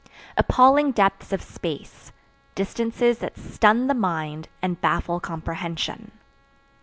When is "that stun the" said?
3.19-3.93